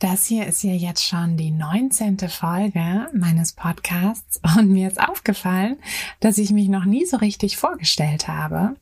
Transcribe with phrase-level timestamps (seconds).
[0.00, 2.20] Das hier ist ja jetzt schon die 19.
[2.28, 5.76] Folge meines Podcasts und mir ist aufgefallen,
[6.20, 8.76] dass ich mich noch nie so richtig vorgestellt habe.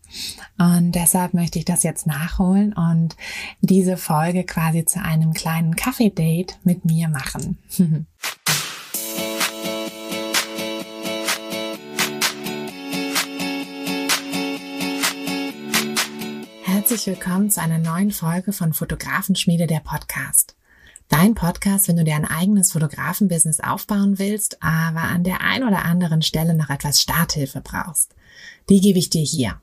[0.59, 3.17] Und deshalb möchte ich das jetzt nachholen und
[3.63, 7.57] diese Folge quasi zu einem kleinen Kaffee-Date mit mir machen.
[16.65, 20.57] Herzlich willkommen zu einer neuen Folge von Fotografenschmiede der Podcast.
[21.09, 25.85] Dein Podcast, wenn du dir ein eigenes Fotografenbusiness aufbauen willst, aber an der ein oder
[25.85, 28.15] anderen Stelle noch etwas Starthilfe brauchst.
[28.69, 29.61] Die gebe ich dir hier.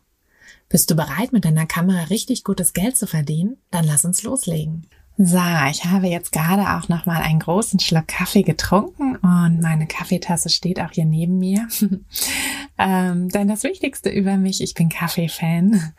[0.69, 3.57] Bist du bereit, mit deiner Kamera richtig gutes Geld zu verdienen?
[3.71, 4.87] Dann lass uns loslegen.
[5.15, 5.37] So,
[5.69, 10.49] ich habe jetzt gerade auch noch mal einen großen Schluck Kaffee getrunken und meine Kaffeetasse
[10.49, 11.67] steht auch hier neben mir.
[12.79, 15.93] ähm, denn das Wichtigste über mich, ich bin Kaffee-Fan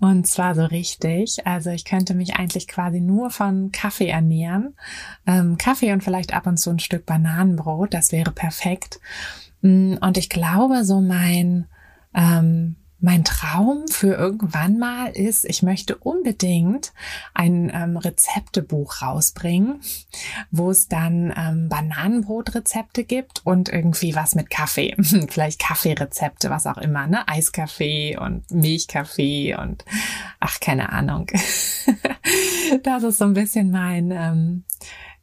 [0.00, 1.44] und zwar so richtig.
[1.44, 4.76] Also ich könnte mich eigentlich quasi nur von Kaffee ernähren.
[5.26, 9.00] Ähm, Kaffee und vielleicht ab und zu ein Stück Bananenbrot, das wäre perfekt.
[9.62, 11.66] Mm, und ich glaube, so mein
[12.14, 16.92] ähm, mein Traum für irgendwann mal ist, ich möchte unbedingt
[17.34, 19.80] ein ähm, Rezeptebuch rausbringen,
[20.52, 24.94] wo es dann ähm, Bananenbrotrezepte gibt und irgendwie was mit Kaffee.
[25.28, 27.26] Vielleicht Kaffeerezepte, was auch immer, ne?
[27.26, 29.84] Eiskaffee und Milchkaffee und
[30.38, 31.26] ach, keine Ahnung.
[32.84, 34.64] das ist so ein bisschen mein, ähm,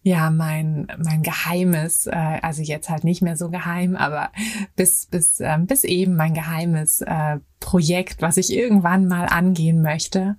[0.01, 4.31] ja mein mein geheimes, äh, also jetzt halt nicht mehr so geheim, aber
[4.75, 10.37] bis bis ähm, bis eben mein geheimes äh, Projekt, was ich irgendwann mal angehen möchte.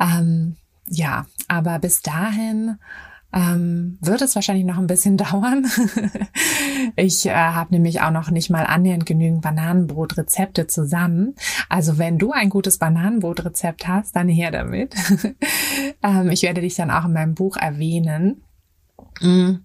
[0.00, 0.56] Ähm,
[0.86, 2.78] ja, aber bis dahin
[3.34, 5.66] ähm, wird es wahrscheinlich noch ein bisschen dauern.
[6.96, 11.34] ich äh, habe nämlich auch noch nicht mal annähernd genügend Bananenbrotrezepte zusammen.
[11.68, 14.94] Also wenn du ein gutes Bananenbrotrezept hast, dann her damit.
[16.02, 18.43] ähm, ich werde dich dann auch in meinem Buch erwähnen.
[19.20, 19.56] Mm.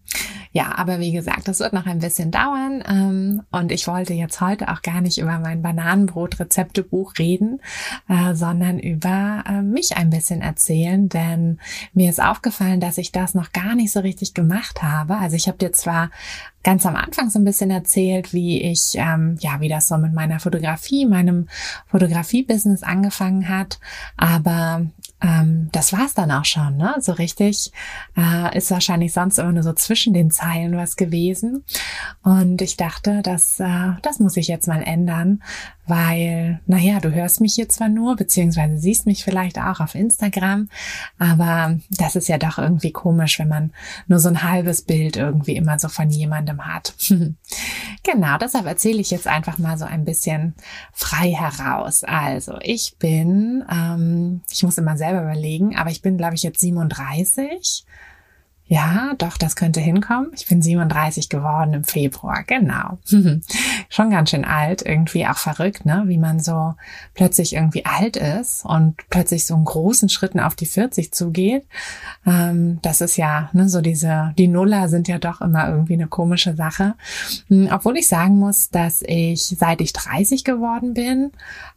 [0.52, 4.42] Ja, aber wie gesagt, das wird noch ein bisschen dauern ähm, und ich wollte jetzt
[4.42, 7.62] heute auch gar nicht über mein Bananenbrot-Rezeptebuch reden,
[8.08, 11.60] äh, sondern über äh, mich ein bisschen erzählen, denn
[11.94, 15.18] mir ist aufgefallen, dass ich das noch gar nicht so richtig gemacht habe.
[15.18, 16.10] Also ich habe dir zwar
[16.64, 20.14] ganz am Anfang so ein bisschen erzählt, wie ich, ähm, ja, wie das so mit
[20.14, 21.48] meiner Fotografie, meinem
[21.88, 23.80] Fotografie-Business angefangen hat.
[24.18, 24.86] Aber
[25.22, 26.96] ähm, das war's dann auch schon, ne?
[27.00, 27.72] So richtig
[28.18, 31.64] äh, ist wahrscheinlich sonst immer nur so zwischen den Zeilen was gewesen.
[32.24, 35.42] Und ich dachte, das, äh, das muss ich jetzt mal ändern,
[35.90, 40.70] weil, naja, du hörst mich hier zwar nur, beziehungsweise siehst mich vielleicht auch auf Instagram,
[41.18, 43.74] aber das ist ja doch irgendwie komisch, wenn man
[44.08, 46.94] nur so ein halbes Bild irgendwie immer so von jemandem hat.
[48.04, 50.54] genau, deshalb erzähle ich jetzt einfach mal so ein bisschen
[50.94, 52.04] frei heraus.
[52.04, 56.62] Also, ich bin, ähm, ich muss immer selber überlegen, aber ich bin, glaube ich, jetzt
[56.62, 57.86] 37
[58.72, 60.30] ja, doch, das könnte hinkommen.
[60.36, 63.00] Ich bin 37 geworden im Februar, genau.
[63.90, 66.04] Schon ganz schön alt, irgendwie auch verrückt, ne?
[66.06, 66.76] Wie man so
[67.16, 71.66] plötzlich irgendwie alt ist und plötzlich so einen großen Schritten auf die 40 zugeht.
[72.28, 76.08] Ähm, das ist ja, ne, so diese, die Nuller sind ja doch immer irgendwie eine
[76.08, 76.94] komische Sache.
[77.48, 81.32] Hm, obwohl ich sagen muss, dass ich, seit ich 30 geworden bin,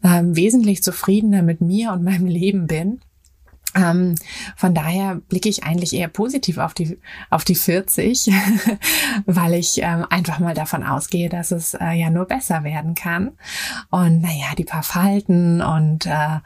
[0.05, 3.01] ähm, wesentlich zufriedener mit mir und meinem Leben bin.
[3.75, 4.17] Ähm,
[4.57, 6.99] von daher blicke ich eigentlich eher positiv auf die
[7.31, 8.31] auf die 40,
[9.27, 13.33] weil ich ähm, einfach mal davon ausgehe, dass es äh, ja nur besser werden kann.
[13.91, 16.41] Und naja, die paar Falten und äh,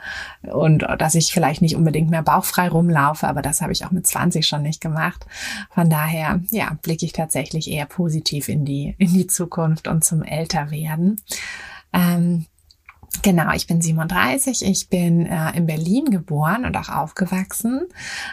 [0.51, 4.07] und dass ich vielleicht nicht unbedingt mehr bauchfrei rumlaufe, aber das habe ich auch mit
[4.07, 5.27] 20 schon nicht gemacht.
[5.71, 10.23] Von daher, ja, blicke ich tatsächlich eher positiv in die in die Zukunft und zum
[10.23, 11.21] Älterwerden.
[11.93, 12.47] Ähm,
[13.23, 17.83] Genau, ich bin 37, ich bin äh, in Berlin geboren und auch aufgewachsen.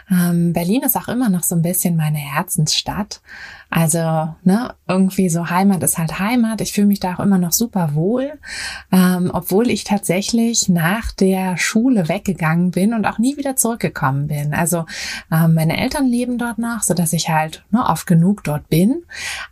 [0.09, 3.21] Ähm, Berlin ist auch immer noch so ein bisschen meine Herzensstadt.
[3.69, 6.62] Also, ne, irgendwie so Heimat ist halt Heimat.
[6.62, 8.33] Ich fühle mich da auch immer noch super wohl,
[8.91, 14.53] ähm, obwohl ich tatsächlich nach der Schule weggegangen bin und auch nie wieder zurückgekommen bin.
[14.53, 14.85] Also
[15.31, 19.03] ähm, meine Eltern leben dort noch, so dass ich halt ne, oft genug dort bin.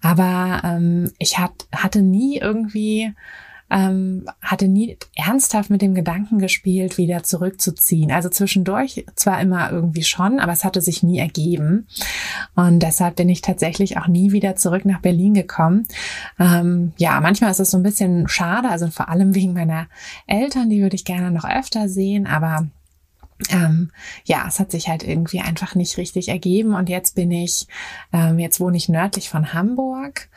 [0.02, 3.14] Aber ähm, ich hat, hatte nie irgendwie
[3.72, 8.12] ähm, hatte nie ernsthaft mit dem Gedanken gespielt, wieder zurückzuziehen.
[8.12, 11.88] Also zwischendurch zwar immer irgendwie schon, aber es hatte sich nie ergeben.
[12.56, 15.88] Und deshalb bin ich tatsächlich auch nie wieder zurück nach Berlin gekommen.
[16.38, 19.88] Ähm, ja, manchmal ist es so ein bisschen schade, also vor allem wegen meiner
[20.28, 22.68] Eltern, die würde ich gerne noch öfter sehen, aber
[23.50, 23.92] ähm,
[24.26, 27.68] ja, es hat sich halt irgendwie einfach nicht richtig ergeben und jetzt bin ich,
[28.14, 30.30] ähm, jetzt wohne ich nördlich von Hamburg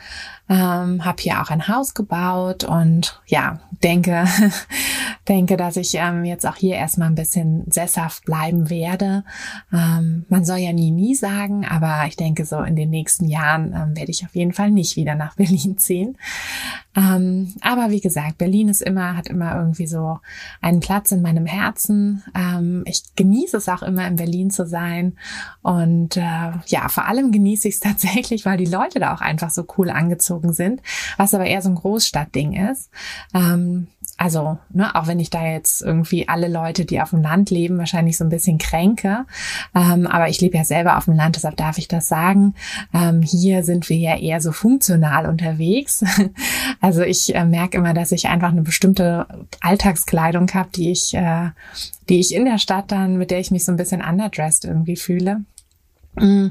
[0.49, 4.27] ähm, habe hier auch ein Haus gebaut und ja, denke,
[5.29, 9.25] denke, dass ich ähm, jetzt auch hier erstmal ein bisschen sesshaft bleiben werde.
[9.73, 13.73] Ähm, man soll ja nie, nie sagen, aber ich denke, so in den nächsten Jahren
[13.73, 16.19] ähm, werde ich auf jeden Fall nicht wieder nach Berlin ziehen.
[16.97, 20.19] Ähm, aber wie gesagt, Berlin ist immer, hat immer irgendwie so
[20.61, 22.23] einen Platz in meinem Herzen.
[22.35, 25.17] Ähm, ich genieße es auch immer, in Berlin zu sein.
[25.63, 29.51] Und äh, ja, vor allem genieße ich es tatsächlich, weil die Leute da auch einfach
[29.51, 30.83] so cool angezogen sind,
[31.17, 32.91] was aber eher so ein Großstadtding ist.
[33.35, 37.51] Ähm, also, ne, auch wenn ich da jetzt irgendwie alle Leute, die auf dem Land
[37.51, 39.27] leben, wahrscheinlich so ein bisschen kränke.
[39.75, 42.55] Ähm, aber ich lebe ja selber auf dem Land, deshalb darf ich das sagen.
[42.93, 46.05] Ähm, hier sind wir ja eher so funktional unterwegs.
[46.81, 49.27] also ich äh, merke immer, dass ich einfach eine bestimmte
[49.61, 51.51] Alltagskleidung habe, die ich, äh,
[52.09, 54.97] die ich in der Stadt dann, mit der ich mich so ein bisschen underdressed irgendwie
[54.97, 55.45] fühle.
[56.17, 56.49] Mm.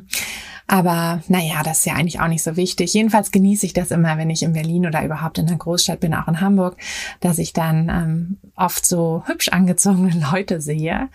[0.66, 2.94] Aber naja, das ist ja eigentlich auch nicht so wichtig.
[2.94, 6.14] Jedenfalls genieße ich das immer, wenn ich in Berlin oder überhaupt in einer Großstadt bin,
[6.14, 6.78] auch in Hamburg,
[7.20, 11.10] dass ich dann ähm, oft so hübsch angezogene Leute sehe.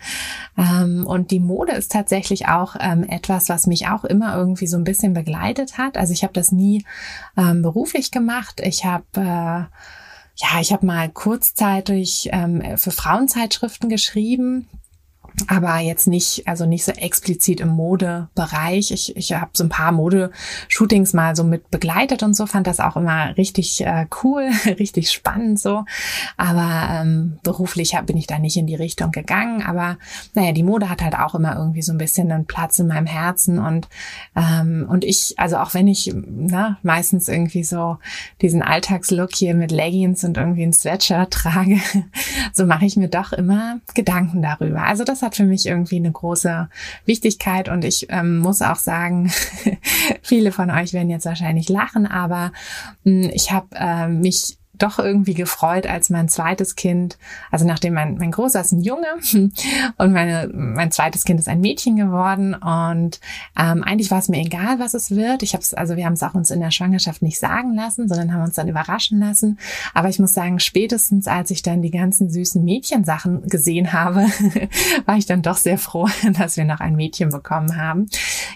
[0.57, 4.77] Ähm, und die Mode ist tatsächlich auch ähm, etwas, was mich auch immer irgendwie so
[4.77, 5.97] ein bisschen begleitet hat.
[5.97, 6.85] Also ich habe das nie
[7.35, 8.61] ähm, beruflich gemacht.
[8.63, 9.65] Ich habe äh,
[10.41, 14.69] ja, ich habe mal kurzzeitig ähm, für Frauenzeitschriften geschrieben
[15.47, 18.91] aber jetzt nicht, also nicht so explizit im Modebereich.
[18.91, 22.79] Ich, ich habe so ein paar Modeshootings mal so mit begleitet und so, fand das
[22.79, 25.85] auch immer richtig äh, cool, richtig spannend so.
[26.37, 29.63] Aber ähm, beruflich bin ich da nicht in die Richtung gegangen.
[29.63, 29.97] Aber
[30.33, 33.07] naja, die Mode hat halt auch immer irgendwie so ein bisschen einen Platz in meinem
[33.07, 33.87] Herzen und
[34.35, 37.97] ähm, und ich, also auch wenn ich na, meistens irgendwie so
[38.41, 41.79] diesen Alltagslook hier mit Leggings und irgendwie ein Sweatshirt trage,
[42.53, 44.83] so mache ich mir doch immer Gedanken darüber.
[44.83, 46.69] Also das hat hat für mich irgendwie eine große
[47.05, 49.31] Wichtigkeit und ich ähm, muss auch sagen,
[50.21, 52.51] viele von euch werden jetzt wahrscheinlich lachen, aber
[53.03, 57.17] mh, hm, ich habe äh, mich doch irgendwie gefreut, als mein zweites Kind,
[57.51, 59.07] also nachdem mein, mein Großer ist ein Junge
[59.97, 63.19] und meine, mein zweites Kind ist ein Mädchen geworden und
[63.57, 65.43] ähm, eigentlich war es mir egal, was es wird.
[65.43, 68.07] Ich habe es, also wir haben es auch uns in der Schwangerschaft nicht sagen lassen,
[68.07, 69.59] sondern haben uns dann überraschen lassen.
[69.93, 74.25] Aber ich muss sagen, spätestens als ich dann die ganzen süßen Mädchensachen gesehen habe,
[75.05, 78.07] war ich dann doch sehr froh, dass wir noch ein Mädchen bekommen haben.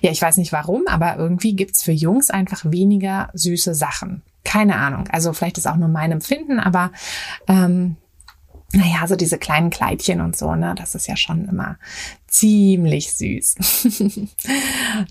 [0.01, 4.21] Ja, ich weiß nicht warum, aber irgendwie gibt's für Jungs einfach weniger süße Sachen.
[4.43, 5.07] Keine Ahnung.
[5.11, 6.91] Also vielleicht ist auch nur mein Empfinden, aber
[7.47, 7.97] ähm,
[8.75, 11.77] naja, so diese kleinen Kleidchen und so, ne, das ist ja schon immer
[12.27, 13.55] ziemlich süß.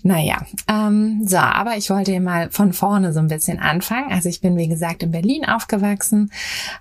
[0.03, 4.11] naja, ähm, so, aber ich wollte mal von vorne so ein bisschen anfangen.
[4.11, 6.31] Also ich bin, wie gesagt, in Berlin aufgewachsen,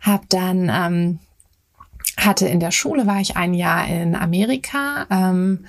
[0.00, 1.18] habe dann, ähm,
[2.16, 5.66] hatte in der Schule, war ich ein Jahr in Amerika, ähm,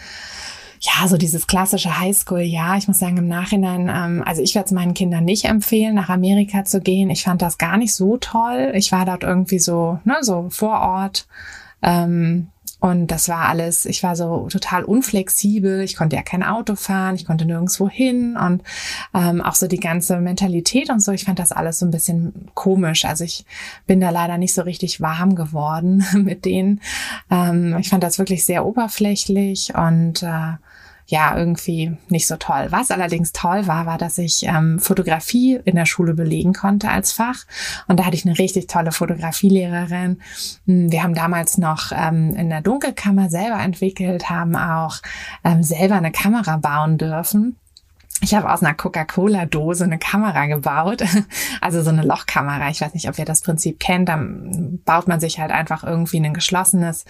[0.83, 4.65] ja, so dieses klassische Highschool, ja, ich muss sagen, im Nachhinein, ähm, also ich werde
[4.65, 7.09] es meinen Kindern nicht empfehlen, nach Amerika zu gehen.
[7.09, 8.73] Ich fand das gar nicht so toll.
[8.75, 11.25] Ich war dort irgendwie so, ne, so vor Ort.
[11.81, 12.49] Ähm,
[12.81, 17.15] und das war alles, ich war so total unflexibel, ich konnte ja kein Auto fahren,
[17.15, 18.61] ich konnte nirgendwo hin und
[19.13, 22.49] ähm, auch so die ganze Mentalität und so, ich fand das alles so ein bisschen
[22.55, 23.05] komisch.
[23.05, 23.45] Also ich
[23.87, 26.81] bin da leider nicht so richtig warm geworden mit denen.
[27.31, 30.57] Ähm, ich fand das wirklich sehr oberflächlich und äh,
[31.05, 32.67] ja irgendwie nicht so toll.
[32.69, 37.11] Was allerdings toll war, war, dass ich ähm, Fotografie in der Schule belegen konnte als
[37.11, 37.45] Fach.
[37.87, 40.21] Und da hatte ich eine richtig tolle Fotografielehrerin.
[40.65, 44.97] Hm, wir haben damals noch ähm, in der Dunkelkammer selber entwickelt, haben auch
[45.43, 47.57] ähm, selber eine Kamera bauen dürfen.
[48.23, 51.03] Ich habe aus einer Coca-Cola-Dose eine Kamera gebaut,
[51.61, 52.69] also so eine Lochkamera.
[52.69, 54.07] Ich weiß nicht, ob ihr das Prinzip kennt.
[54.07, 57.03] Dann baut man sich halt einfach irgendwie ein geschlossenes,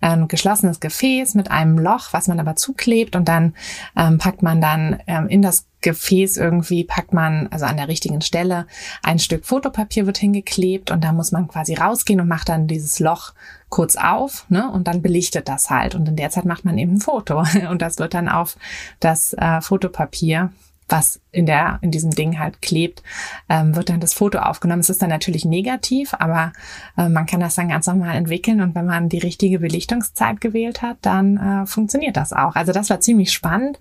[0.00, 3.54] ein geschlossenes Gefäß mit einem Loch, was man aber zuklebt und dann
[3.96, 8.20] ähm, packt man dann ähm, in das Gefäß irgendwie packt man, also an der richtigen
[8.20, 8.66] Stelle,
[9.04, 12.98] ein Stück Fotopapier wird hingeklebt und da muss man quasi rausgehen und macht dann dieses
[12.98, 13.34] Loch
[13.68, 15.94] kurz auf, ne, und dann belichtet das halt.
[15.94, 18.56] Und in der Zeit macht man eben ein Foto und das wird dann auf
[18.98, 20.50] das äh, Fotopapier
[20.88, 23.02] was in der in diesem Ding halt klebt,
[23.48, 24.80] ähm, wird dann das Foto aufgenommen.
[24.80, 26.52] Es ist dann natürlich negativ, aber
[26.96, 30.82] äh, man kann das dann ganz normal entwickeln und wenn man die richtige Belichtungszeit gewählt
[30.82, 32.54] hat, dann äh, funktioniert das auch.
[32.54, 33.78] Also das war ziemlich spannend.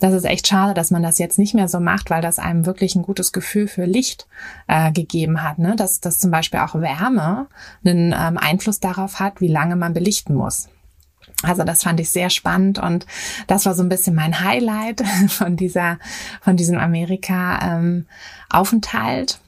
[0.00, 2.66] Das ist echt schade, dass man das jetzt nicht mehr so macht, weil das einem
[2.66, 4.26] wirklich ein gutes Gefühl für Licht
[4.66, 5.58] äh, gegeben hat.
[5.58, 5.76] Ne?
[5.76, 7.46] Dass, dass zum Beispiel auch Wärme
[7.84, 10.68] einen ähm, Einfluss darauf hat, wie lange man belichten muss.
[11.42, 13.06] Also das fand ich sehr spannend und
[13.46, 15.98] das war so ein bisschen mein Highlight von dieser,
[16.40, 19.38] von diesem Amerika-Aufenthalt.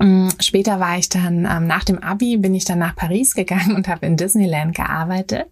[0.00, 3.72] Mm, später war ich dann, ähm, nach dem Abi bin ich dann nach Paris gegangen
[3.76, 5.48] und habe in Disneyland gearbeitet.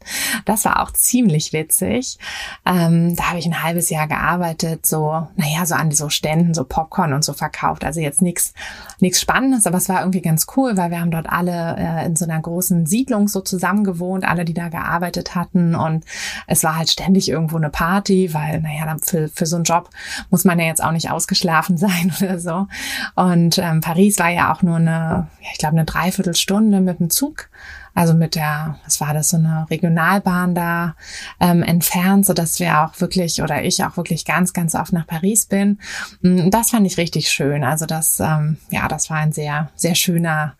[0.46, 2.18] Das war auch ziemlich witzig.
[2.64, 6.64] Ähm, da habe ich ein halbes Jahr gearbeitet, so, naja, so an so Ständen, so
[6.64, 7.84] Popcorn und so verkauft.
[7.84, 8.54] Also jetzt nichts
[9.00, 12.16] nichts Spannendes, aber es war irgendwie ganz cool, weil wir haben dort alle äh, in
[12.16, 15.74] so einer großen Siedlung so zusammen gewohnt, alle, die da gearbeitet hatten.
[15.74, 16.04] Und
[16.46, 19.90] es war halt ständig irgendwo eine Party, weil, naja, für, für so einen Job
[20.30, 22.66] muss man ja jetzt auch nicht ausgeschlafen sein oder so.
[23.14, 27.00] Und ähm, Paris war ja ja auch nur eine, ja, ich glaube, eine Dreiviertelstunde mit
[27.00, 27.50] dem Zug.
[27.94, 30.94] Also mit der, was war das, so eine Regionalbahn da
[31.40, 35.06] ähm, entfernt, so dass wir auch wirklich oder ich auch wirklich ganz, ganz oft nach
[35.06, 35.80] Paris bin.
[36.22, 37.64] Mm, das fand ich richtig schön.
[37.64, 40.54] Also das, ähm, ja, das war ein sehr, sehr schöner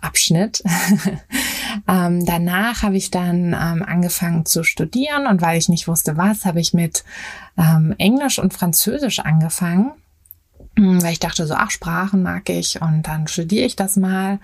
[0.00, 0.62] Abschnitt.
[1.88, 6.44] ähm, danach habe ich dann ähm, angefangen zu studieren und weil ich nicht wusste was,
[6.44, 7.02] habe ich mit
[7.56, 9.90] ähm, Englisch und Französisch angefangen.
[10.78, 14.38] Hm, weil ich dachte so, ach, Sprachen mag ich und dann studiere ich das mal.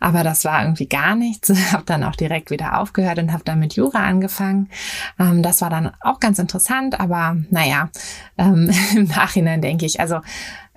[0.00, 1.50] Aber das war irgendwie gar nichts.
[1.72, 4.70] habe dann auch direkt wieder aufgehört und habe dann mit Jura angefangen.
[5.18, 7.90] Ähm, das war dann auch ganz interessant, aber naja,
[8.38, 10.20] ähm, im Nachhinein denke ich, also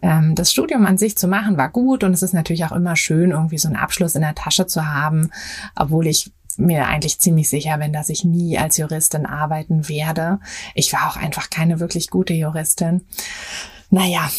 [0.02, 2.98] ähm, das Studium an sich zu machen war gut und es ist natürlich auch immer
[2.98, 5.32] schön, irgendwie so einen Abschluss in der Tasche zu haben,
[5.74, 10.40] obwohl ich mir eigentlich ziemlich sicher bin, dass ich nie als Juristin arbeiten werde.
[10.76, 13.06] Ich war auch einfach keine wirklich gute Juristin.
[13.90, 14.30] Naja,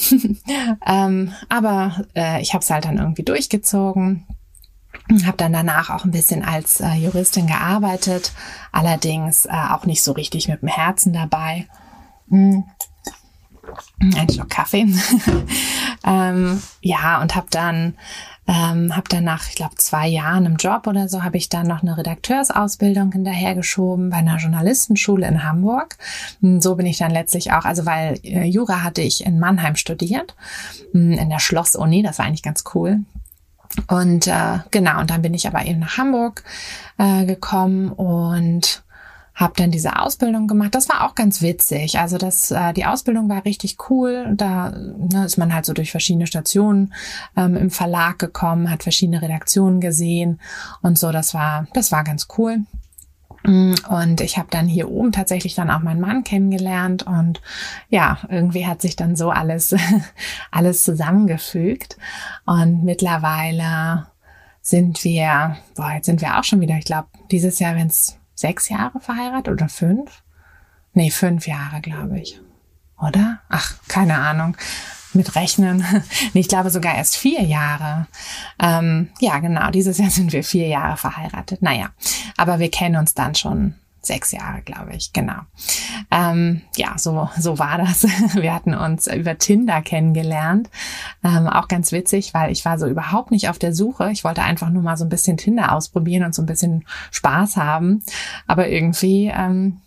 [0.87, 4.27] ähm, aber äh, ich habe es halt dann irgendwie durchgezogen.
[5.25, 8.33] Habe dann danach auch ein bisschen als äh, Juristin gearbeitet,
[8.73, 11.67] allerdings äh, auch nicht so richtig mit dem Herzen dabei.
[12.29, 12.65] Hm.
[14.01, 14.87] Ein Schluck Kaffee.
[16.07, 17.95] ähm, ja, und habe dann
[18.49, 21.67] ähm, habe dann nach, ich glaube, zwei Jahren im Job oder so, habe ich dann
[21.67, 25.99] noch eine Redakteursausbildung hinterhergeschoben bei einer Journalistenschule in Hamburg.
[26.41, 29.77] Und so bin ich dann letztlich auch, also weil äh, Jura hatte ich in Mannheim
[29.77, 30.35] studiert,
[30.95, 33.01] in der Schlossuni, das war eigentlich ganz cool.
[33.87, 36.43] Und äh, genau, und dann bin ich aber eben nach Hamburg
[36.97, 38.83] äh, gekommen und
[39.39, 40.75] habe dann diese Ausbildung gemacht.
[40.75, 42.01] Das war auch ganz witzig.
[42.01, 44.33] Also das, äh, die Ausbildung war richtig cool.
[44.35, 46.93] Da ne, ist man halt so durch verschiedene Stationen
[47.37, 50.41] ähm, im Verlag gekommen, hat verschiedene Redaktionen gesehen
[50.83, 51.13] und so.
[51.13, 52.65] Das war, das war ganz cool.
[53.45, 57.41] Mm, und ich habe dann hier oben tatsächlich dann auch meinen Mann kennengelernt und
[57.91, 59.73] ja, irgendwie hat sich dann so alles,
[60.51, 61.97] alles zusammengefügt.
[62.45, 64.09] Und mittlerweile
[64.63, 68.19] sind wir, boah, jetzt sind wir auch schon wieder, ich glaube, dieses Jahr, wenn es
[68.39, 70.23] sechs Jahre verheiratet oder fünf?
[70.93, 72.41] Nee, fünf Jahre, glaube ich.
[73.01, 73.41] Oder?
[73.49, 74.57] Ach, keine Ahnung.
[75.13, 75.85] Mit Rechnen.
[76.35, 78.07] ich glaube sogar erst vier Jahre.
[78.61, 79.71] Ähm, ja, genau.
[79.71, 81.63] Dieses Jahr sind wir vier Jahre verheiratet.
[81.63, 81.91] Naja,
[82.37, 85.41] aber wir kennen uns dann schon sechs Jahre, glaube ich, genau.
[86.11, 88.05] Ähm, ja, so, so war das.
[88.35, 90.71] Wir hatten uns über Tinder kennengelernt.
[91.23, 94.11] Ähm, auch ganz witzig, weil ich war so überhaupt nicht auf der Suche.
[94.11, 97.57] Ich wollte einfach nur mal so ein bisschen Tinder ausprobieren und so ein bisschen Spaß
[97.57, 98.03] haben.
[98.49, 99.81] Aber irgendwie ähm,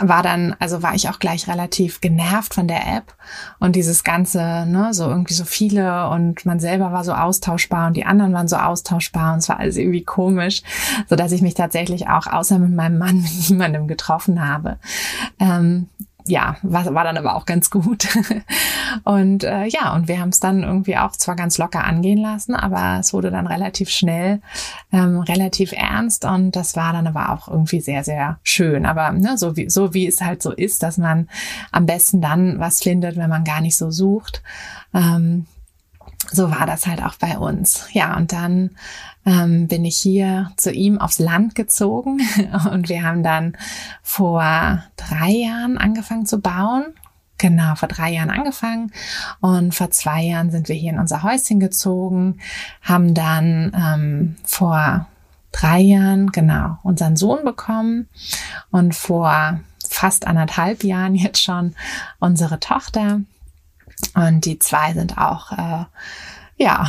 [0.00, 3.14] war dann, also war ich auch gleich relativ genervt von der App
[3.58, 7.96] und dieses ganze, ne, so irgendwie so viele und man selber war so austauschbar und
[7.96, 10.62] die anderen waren so austauschbar und es war alles irgendwie komisch,
[11.08, 14.78] so dass ich mich tatsächlich auch außer mit meinem Mann mit niemandem getroffen habe.
[15.40, 15.88] Ähm,
[16.28, 18.08] ja, war, war dann aber auch ganz gut.
[19.04, 22.54] und äh, ja, und wir haben es dann irgendwie auch zwar ganz locker angehen lassen,
[22.54, 24.40] aber es wurde dann relativ schnell
[24.92, 28.86] ähm, relativ ernst und das war dann aber auch irgendwie sehr, sehr schön.
[28.86, 31.28] Aber ne, so, wie, so wie es halt so ist, dass man
[31.72, 34.42] am besten dann was findet, wenn man gar nicht so sucht.
[34.94, 35.46] Ähm,
[36.30, 37.86] so war das halt auch bei uns.
[37.92, 38.70] Ja, und dann
[39.24, 42.20] ähm, bin ich hier zu ihm aufs Land gezogen
[42.72, 43.56] und wir haben dann
[44.02, 46.86] vor drei Jahren angefangen zu bauen.
[47.40, 48.92] Genau, vor drei Jahren angefangen
[49.40, 52.40] und vor zwei Jahren sind wir hier in unser Häuschen gezogen,
[52.82, 55.06] haben dann ähm, vor
[55.52, 58.08] drei Jahren, genau, unseren Sohn bekommen
[58.72, 61.76] und vor fast anderthalb Jahren jetzt schon
[62.18, 63.20] unsere Tochter.
[64.14, 65.84] Und die zwei sind auch äh,
[66.58, 66.88] ja,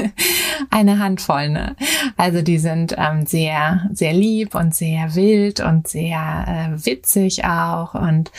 [0.70, 1.48] eine Handvoll.
[1.48, 1.74] Ne?
[2.18, 7.94] Also die sind ähm, sehr, sehr lieb und sehr wild und sehr äh, witzig auch
[7.94, 8.30] und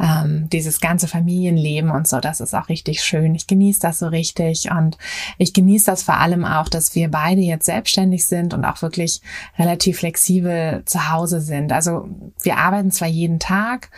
[0.00, 3.34] ähm, dieses ganze Familienleben und so, das ist auch richtig schön.
[3.34, 4.96] Ich genieße das so richtig und
[5.36, 9.20] ich genieße das vor allem auch, dass wir beide jetzt selbstständig sind und auch wirklich
[9.58, 11.72] relativ flexibel zu Hause sind.
[11.72, 12.08] Also
[12.42, 13.90] wir arbeiten zwar jeden Tag,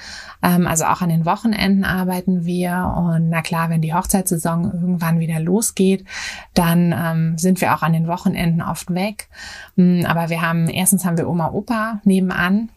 [0.43, 5.21] ähm, also auch an den Wochenenden arbeiten wir und na klar, wenn die Hochzeitssaison irgendwann
[5.21, 6.08] wieder losgeht,
[6.55, 9.29] dann ähm, sind wir auch an den Wochenenden oft weg.
[9.77, 12.71] Mm, aber wir haben, erstens haben wir Oma, Opa nebenan,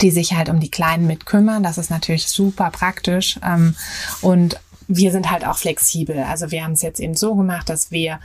[0.00, 1.62] die sich halt um die Kleinen mitkümmern.
[1.62, 3.38] Das ist natürlich super praktisch.
[3.42, 3.74] Ähm,
[4.20, 6.18] und wir sind halt auch flexibel.
[6.22, 8.20] Also wir haben es jetzt eben so gemacht, dass wir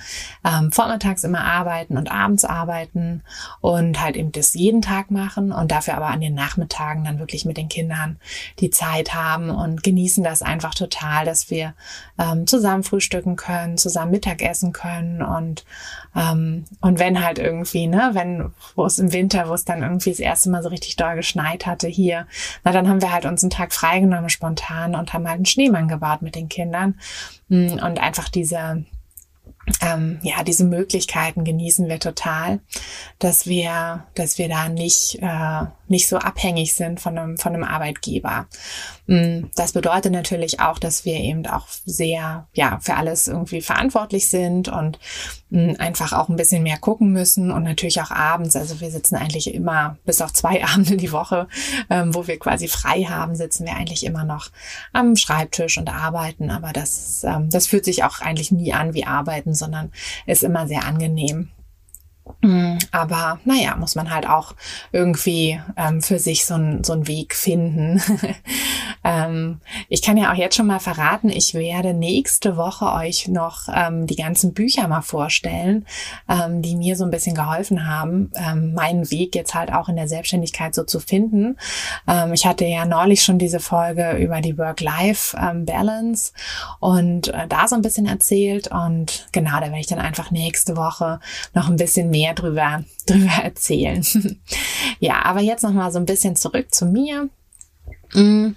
[0.46, 3.24] ähm, vormittags immer arbeiten und abends arbeiten
[3.62, 7.46] und halt eben das jeden Tag machen und dafür aber an den Nachmittagen dann wirklich
[7.46, 8.18] mit den Kindern
[8.60, 11.74] die Zeit haben und genießen das einfach total, dass wir
[12.20, 15.66] ähm, zusammen frühstücken können, zusammen Mittagessen können und
[16.16, 20.10] ähm, und wenn halt irgendwie, ne, wenn, wo es im Winter, wo es dann irgendwie
[20.10, 22.28] das erste Mal so richtig doll geschneit hatte hier,
[22.64, 25.88] na dann haben wir halt uns einen Tag freigenommen spontan und haben halt einen Schneemann
[25.88, 27.00] gebaut mit den Kindern.
[27.50, 28.86] Mm, und einfach diese
[29.82, 32.60] ähm, ja, diese Möglichkeiten genießen wir total,
[33.20, 37.64] dass wir, dass wir da nicht, äh, nicht so abhängig sind von einem, von einem
[37.64, 38.48] Arbeitgeber.
[39.06, 44.30] Mm, das bedeutet natürlich auch, dass wir eben auch sehr, ja, für alles irgendwie verantwortlich
[44.30, 44.98] sind und
[45.50, 48.56] mm, einfach auch ein bisschen mehr gucken müssen und natürlich auch abends.
[48.56, 51.48] Also wir sitzen eigentlich immer bis auf zwei Abende die Woche,
[51.90, 54.50] ähm, wo wir quasi frei haben, sitzen wir eigentlich immer noch
[54.94, 56.50] am Schreibtisch und arbeiten.
[56.50, 59.92] Aber das, ähm, das fühlt sich auch eigentlich nie an wie Arbeiten, sondern
[60.26, 61.50] ist immer sehr angenehm.
[62.42, 64.56] Mm, aber naja, muss man halt auch
[64.92, 68.02] irgendwie ähm, für sich so, ein, so einen Weg finden.
[69.04, 69.60] ähm,
[69.90, 74.08] ich kann ja auch jetzt schon mal verraten, ich werde nächste Woche euch noch ähm,
[74.08, 75.86] die ganzen Bücher mal vorstellen,
[76.30, 79.96] ähm, die mir so ein bisschen geholfen haben, ähm, meinen Weg jetzt halt auch in
[79.96, 81.58] der Selbstständigkeit so zu finden.
[82.08, 86.34] Ähm, ich hatte ja neulich schon diese Folge über die Work-Life-Balance
[86.80, 90.78] und äh, da so ein bisschen erzählt und genau, da werde ich dann einfach nächste
[90.78, 91.20] Woche
[91.54, 94.06] noch ein bisschen mehr drüber, drüber erzählen.
[95.00, 97.30] ja, aber jetzt noch mal so ein bisschen zurück zu mir.
[98.14, 98.56] Mm,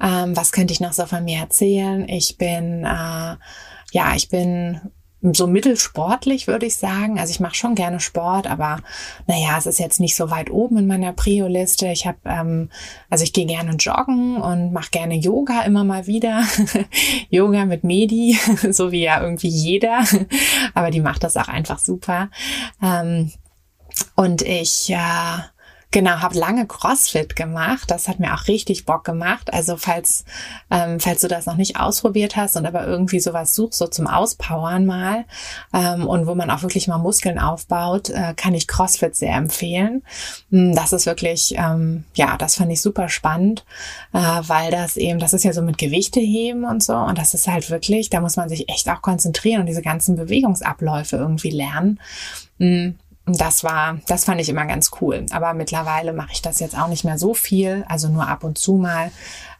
[0.00, 2.08] ähm, was könnte ich noch so von mir erzählen?
[2.08, 3.36] Ich bin, äh,
[3.92, 4.80] ja, ich bin
[5.32, 7.18] so mittelsportlich, würde ich sagen.
[7.18, 8.80] Also ich mache schon gerne Sport, aber
[9.26, 11.86] naja, es ist jetzt nicht so weit oben in meiner Prio-Liste.
[11.88, 12.70] Ich habe, ähm,
[13.08, 16.44] also ich gehe gerne joggen und mache gerne Yoga immer mal wieder.
[17.30, 18.38] Yoga mit Medi,
[18.70, 20.04] so wie ja irgendwie jeder.
[20.74, 22.30] aber die macht das auch einfach super.
[22.82, 23.32] Ähm,
[24.16, 25.53] und ich äh,
[25.94, 27.88] Genau, habe lange CrossFit gemacht.
[27.88, 29.54] Das hat mir auch richtig Bock gemacht.
[29.54, 30.24] Also falls,
[30.68, 34.08] ähm, falls du das noch nicht ausprobiert hast und aber irgendwie sowas suchst, so zum
[34.08, 35.24] Auspowern mal
[35.72, 40.02] ähm, und wo man auch wirklich mal Muskeln aufbaut, äh, kann ich CrossFit sehr empfehlen.
[40.50, 43.64] Hm, das ist wirklich, ähm, ja, das fand ich super spannend,
[44.12, 47.34] äh, weil das eben, das ist ja so mit Gewichte heben und so und das
[47.34, 51.50] ist halt wirklich, da muss man sich echt auch konzentrieren und diese ganzen Bewegungsabläufe irgendwie
[51.50, 52.00] lernen.
[52.58, 55.24] Hm, das war, das fand ich immer ganz cool.
[55.30, 58.58] Aber mittlerweile mache ich das jetzt auch nicht mehr so viel, also nur ab und
[58.58, 59.10] zu mal.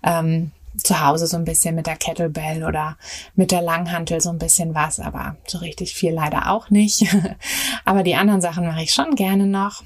[0.02, 2.96] Ähm, zu Hause so ein bisschen mit der Kettlebell oder
[3.36, 7.06] mit der Langhantel so ein bisschen was, aber so richtig viel leider auch nicht.
[7.84, 9.84] aber die anderen Sachen mache ich schon gerne noch.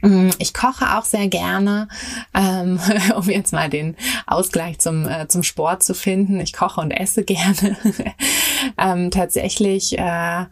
[0.00, 1.88] Mm, ich koche auch sehr gerne,
[2.34, 2.80] ähm,
[3.16, 6.40] um jetzt mal den Ausgleich zum, äh, zum Sport zu finden.
[6.40, 7.76] Ich koche und esse gerne.
[8.78, 10.46] ähm, tatsächlich äh,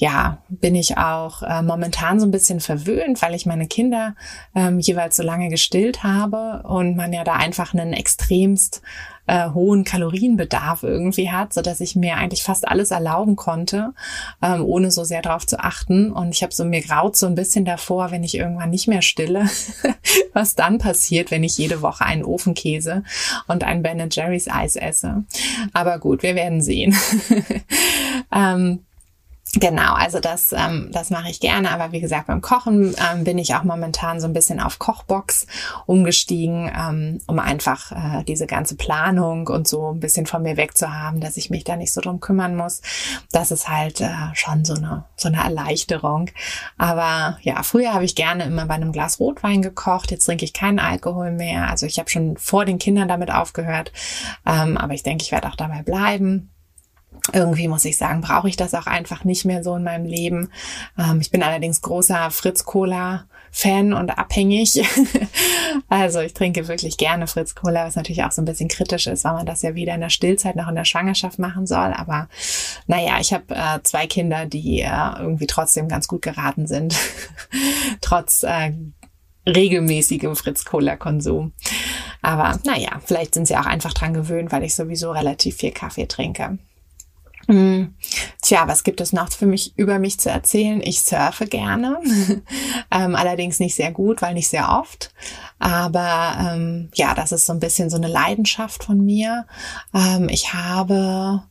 [0.00, 4.14] ja, bin ich auch äh, momentan so ein bisschen verwöhnt, weil ich meine Kinder
[4.54, 8.80] ähm, jeweils so lange gestillt habe und man ja da einfach einen extremst
[9.26, 13.92] äh, hohen Kalorienbedarf irgendwie hat, so dass ich mir eigentlich fast alles erlauben konnte,
[14.40, 16.12] ähm, ohne so sehr darauf zu achten.
[16.12, 19.02] Und ich habe so mir graut so ein bisschen davor, wenn ich irgendwann nicht mehr
[19.02, 19.50] stille,
[20.32, 23.02] was dann passiert, wenn ich jede Woche einen Ofenkäse
[23.48, 25.24] und ein Ben Jerry's Eis esse.
[25.72, 26.96] Aber gut, wir werden sehen.
[28.32, 28.84] ähm,
[29.54, 31.70] Genau, also das, ähm, das mache ich gerne.
[31.70, 35.46] Aber wie gesagt, beim Kochen ähm, bin ich auch momentan so ein bisschen auf Kochbox
[35.86, 41.20] umgestiegen, ähm, um einfach äh, diese ganze Planung und so ein bisschen von mir wegzuhaben,
[41.20, 42.82] dass ich mich da nicht so drum kümmern muss.
[43.32, 46.30] Das ist halt äh, schon so eine, so eine Erleichterung.
[46.76, 50.10] Aber ja, früher habe ich gerne immer bei einem Glas Rotwein gekocht.
[50.10, 51.70] Jetzt trinke ich keinen Alkohol mehr.
[51.70, 53.92] Also ich habe schon vor den Kindern damit aufgehört.
[54.44, 56.50] Ähm, aber ich denke, ich werde auch dabei bleiben.
[57.32, 60.50] Irgendwie muss ich sagen, brauche ich das auch einfach nicht mehr so in meinem Leben.
[60.98, 64.80] Ähm, ich bin allerdings großer Fritz Cola Fan und abhängig.
[65.88, 69.24] also ich trinke wirklich gerne Fritz Cola, was natürlich auch so ein bisschen kritisch ist,
[69.24, 71.92] weil man das ja weder in der Stillzeit noch in der Schwangerschaft machen soll.
[71.94, 72.28] Aber
[72.86, 76.96] naja, ich habe äh, zwei Kinder, die äh, irgendwie trotzdem ganz gut geraten sind,
[78.00, 78.72] trotz äh,
[79.46, 81.52] regelmäßigem Fritz Cola Konsum.
[82.20, 86.06] Aber naja, vielleicht sind sie auch einfach dran gewöhnt, weil ich sowieso relativ viel Kaffee
[86.06, 86.58] trinke.
[87.48, 87.94] Hm.
[88.42, 90.82] Tja, was gibt es noch für mich über mich zu erzählen?
[90.82, 91.98] Ich surfe gerne,
[92.90, 95.12] ähm, allerdings nicht sehr gut, weil nicht sehr oft.
[95.58, 99.46] Aber ähm, ja, das ist so ein bisschen so eine Leidenschaft von mir.
[99.94, 101.42] Ähm, ich habe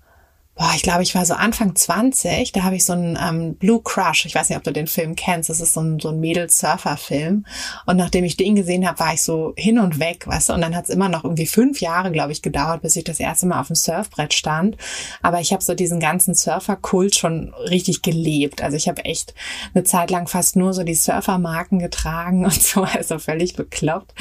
[0.57, 3.79] boah, ich glaube, ich war so Anfang 20, da habe ich so einen ähm, Blue
[3.83, 6.19] Crush, ich weiß nicht, ob du den Film kennst, das ist so ein, so ein
[6.19, 7.45] Mädels-Surfer-Film.
[7.85, 10.61] Und nachdem ich den gesehen habe, war ich so hin und weg, weißt du, und
[10.61, 13.45] dann hat es immer noch irgendwie fünf Jahre, glaube ich, gedauert, bis ich das erste
[13.45, 14.77] Mal auf dem Surfbrett stand.
[15.21, 18.63] Aber ich habe so diesen ganzen Surfer-Kult schon richtig gelebt.
[18.63, 19.35] Also ich habe echt
[19.75, 24.15] eine Zeit lang fast nur so die Surfer-Marken getragen und so, also völlig bekloppt,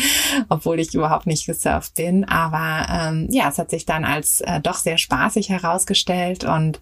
[0.51, 2.25] obwohl ich überhaupt nicht gesurft bin.
[2.29, 6.81] Aber ähm, ja, es hat sich dann als äh, doch sehr spaßig herausgestellt Welt und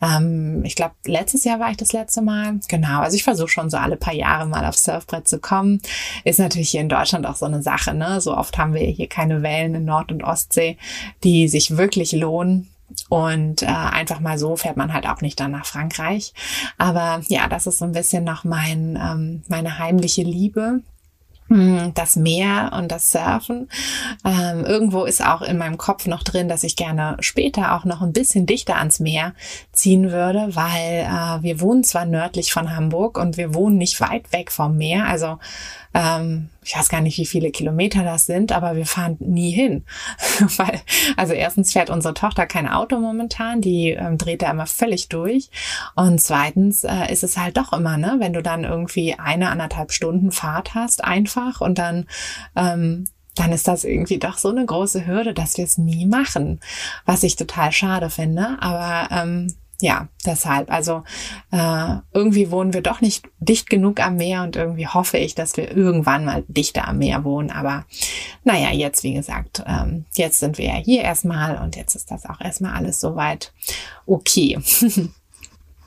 [0.00, 2.60] ähm, ich glaube, letztes Jahr war ich das letzte Mal.
[2.68, 5.80] Genau, also ich versuche schon so alle paar Jahre mal aufs Surfbrett zu kommen.
[6.24, 8.20] Ist natürlich hier in Deutschland auch so eine Sache, ne?
[8.20, 10.78] So oft haben wir hier keine Wellen in Nord- und Ostsee,
[11.22, 12.70] die sich wirklich lohnen.
[13.08, 16.32] Und äh, einfach mal so fährt man halt auch nicht dann nach Frankreich.
[16.78, 20.80] Aber ja, das ist so ein bisschen noch mein, ähm, meine heimliche Liebe.
[21.48, 23.68] Hm, das Meer und das Surfen.
[24.24, 28.00] Ähm, irgendwo ist auch in meinem Kopf noch drin, dass ich gerne später auch noch
[28.00, 29.34] ein bisschen dichter ans Meer
[29.70, 34.32] ziehen würde, weil äh, wir wohnen zwar nördlich von Hamburg und wir wohnen nicht weit
[34.32, 35.06] weg vom Meer.
[35.06, 35.38] Also
[35.94, 39.84] ähm, ich weiß gar nicht, wie viele Kilometer das sind, aber wir fahren nie hin.
[40.56, 40.80] Weil,
[41.16, 45.50] also erstens fährt unsere Tochter kein Auto momentan, die ähm, dreht da immer völlig durch.
[45.94, 49.92] Und zweitens äh, ist es halt doch immer, ne, wenn du dann irgendwie eine, anderthalb
[49.92, 52.06] Stunden Fahrt hast, einfach und dann
[52.56, 56.60] ähm, dann ist das irgendwie doch so eine große Hürde, dass wir es nie machen,
[57.04, 58.58] was ich total schade finde.
[58.60, 60.70] Aber ähm, ja, deshalb.
[60.70, 61.02] Also
[61.50, 65.56] äh, irgendwie wohnen wir doch nicht dicht genug am Meer und irgendwie hoffe ich, dass
[65.56, 67.50] wir irgendwann mal dichter am Meer wohnen.
[67.50, 67.84] Aber
[68.44, 72.26] naja, jetzt, wie gesagt, ähm, jetzt sind wir ja hier erstmal und jetzt ist das
[72.26, 73.52] auch erstmal alles soweit
[74.06, 74.58] okay.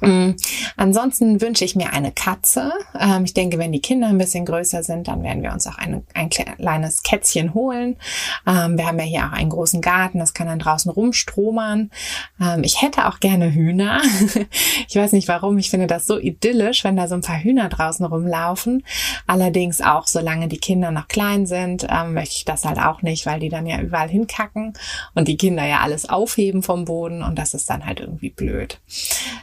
[0.02, 0.32] Mm.
[0.76, 2.72] Ansonsten wünsche ich mir eine Katze.
[3.00, 5.78] Ähm, ich denke, wenn die Kinder ein bisschen größer sind, dann werden wir uns auch
[5.78, 7.98] eine, ein kleines Kätzchen holen.
[8.46, 11.90] Ähm, wir haben ja hier auch einen großen Garten, das kann dann draußen rumstromern.
[12.40, 14.02] Ähm, ich hätte auch gerne Hühner.
[14.88, 17.70] ich weiß nicht warum, ich finde das so idyllisch, wenn da so ein paar Hühner
[17.70, 18.84] draußen rumlaufen.
[19.26, 23.40] Allerdings auch, solange die Kinder noch klein sind, möchte ich das halt auch nicht, weil
[23.40, 24.74] die dann ja überall hinkacken
[25.16, 28.80] und die Kinder ja alles aufheben vom Boden und das ist dann halt irgendwie blöd.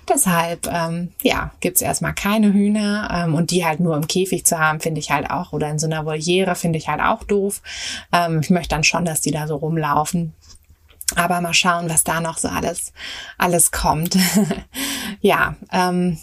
[0.08, 4.44] Deshalb Deshalb, ähm, ja, gibt's erstmal keine Hühner ähm, und die halt nur im Käfig
[4.44, 7.24] zu haben, finde ich halt auch, oder in so einer Voliere finde ich halt auch
[7.24, 7.62] doof.
[8.12, 10.34] Ähm, ich möchte dann schon, dass die da so rumlaufen.
[11.16, 12.92] Aber mal schauen, was da noch so alles,
[13.38, 14.16] alles kommt.
[15.20, 16.18] ja, ähm,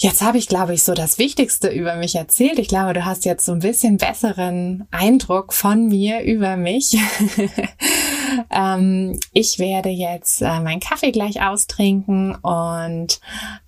[0.00, 2.60] Jetzt habe ich, glaube ich, so das Wichtigste über mich erzählt.
[2.60, 6.96] Ich glaube, du hast jetzt so ein bisschen besseren Eindruck von mir über mich.
[8.50, 13.20] ähm, ich werde jetzt äh, meinen Kaffee gleich austrinken und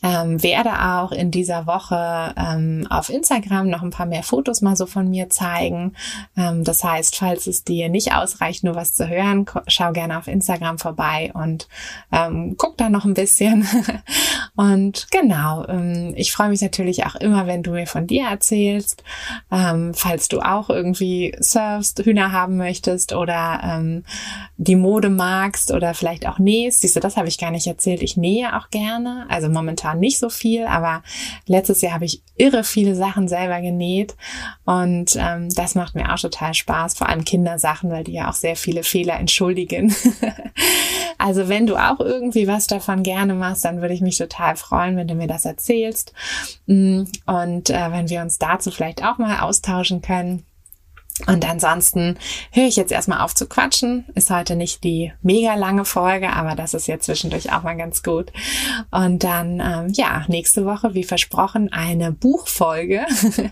[0.02, 4.76] ähm, werde auch in dieser Woche ähm, auf Instagram noch ein paar mehr Fotos mal
[4.76, 5.94] so von mir zeigen.
[6.36, 10.26] Ähm, das heißt, falls es dir nicht ausreicht, nur was zu hören, schau gerne auf
[10.26, 11.68] Instagram vorbei und
[12.12, 13.66] ähm, guck da noch ein bisschen.
[14.56, 19.02] und genau, ähm, ich freue mich natürlich auch immer, wenn du mir von dir erzählst,
[19.48, 24.04] falls du auch irgendwie surfst, Hühner haben möchtest oder ähm,
[24.62, 26.82] die Mode magst oder vielleicht auch nähst.
[26.82, 28.02] Siehst du, das habe ich gar nicht erzählt.
[28.02, 31.02] Ich nähe auch gerne, also momentan nicht so viel, aber
[31.46, 34.16] letztes Jahr habe ich irre viele Sachen selber genäht
[34.66, 38.34] und ähm, das macht mir auch total Spaß, vor allem Kindersachen, weil die ja auch
[38.34, 39.94] sehr viele Fehler entschuldigen.
[41.18, 44.94] also wenn du auch irgendwie was davon gerne machst, dann würde ich mich total freuen,
[44.98, 46.12] wenn du mir das erzählst
[46.66, 50.44] mm, und äh, wenn wir uns dazu vielleicht auch mal austauschen können.
[51.26, 52.18] Und ansonsten
[52.52, 54.04] höre ich jetzt erstmal auf zu quatschen.
[54.14, 58.02] Ist heute nicht die mega lange Folge, aber das ist jetzt zwischendurch auch mal ganz
[58.02, 58.32] gut.
[58.90, 63.06] Und dann, ähm, ja, nächste Woche, wie versprochen, eine Buchfolge,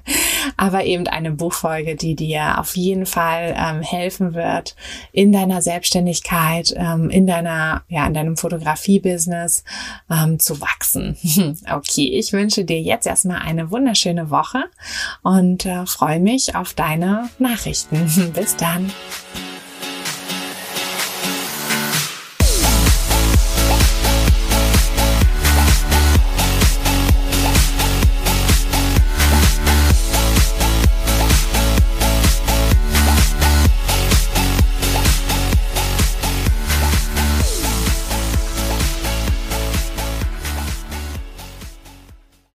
[0.57, 4.75] aber eben eine Buchfolge, die dir auf jeden Fall ähm, helfen wird
[5.13, 9.65] in deiner Selbstständigkeit, ähm, in deiner, ja, in deinem Fotografie-Business
[10.11, 11.17] ähm, zu wachsen.
[11.71, 14.65] okay, ich wünsche dir jetzt erstmal eine wunderschöne Woche
[15.23, 17.58] und äh, freue mich auf deine Nachrichten.
[17.59, 18.33] Nachrichten.
[18.35, 18.93] Bis dann.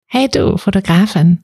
[0.07, 1.43] Hey du, Fotografin